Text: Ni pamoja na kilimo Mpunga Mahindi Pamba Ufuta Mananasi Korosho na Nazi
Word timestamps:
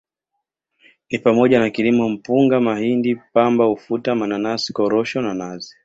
Ni 1.11 1.19
pamoja 1.19 1.59
na 1.59 1.69
kilimo 1.69 2.09
Mpunga 2.09 2.59
Mahindi 2.59 3.15
Pamba 3.15 3.67
Ufuta 3.69 4.15
Mananasi 4.15 4.73
Korosho 4.73 5.21
na 5.21 5.33
Nazi 5.33 5.75